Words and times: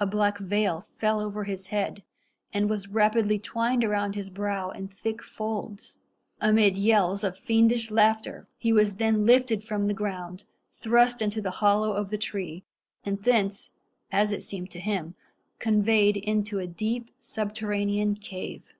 A 0.00 0.06
black 0.08 0.38
veil 0.38 0.80
fell 0.96 1.20
over 1.20 1.44
his 1.44 1.68
head, 1.68 2.02
and 2.52 2.68
was 2.68 2.88
rapidly 2.88 3.38
twined 3.38 3.84
around 3.84 4.16
his 4.16 4.28
brow 4.28 4.70
in 4.70 4.88
thick 4.88 5.22
folds. 5.22 5.98
Amid 6.40 6.76
yells 6.76 7.22
of 7.22 7.38
fiendish 7.38 7.88
laughter 7.88 8.48
he 8.58 8.72
was 8.72 8.96
then 8.96 9.24
lifted 9.24 9.62
from 9.62 9.86
the 9.86 9.94
ground, 9.94 10.42
thrust 10.74 11.22
into 11.22 11.40
the 11.40 11.52
hollow 11.62 11.92
of 11.92 12.10
the 12.10 12.18
tree, 12.18 12.64
and 13.04 13.22
thence, 13.22 13.70
as 14.10 14.32
it 14.32 14.42
seemed 14.42 14.72
to 14.72 14.80
him, 14.80 15.14
conveyed 15.60 16.16
into 16.16 16.58
a 16.58 16.66
deep 16.66 17.12
subterranean 17.20 18.16
cave. 18.16 18.74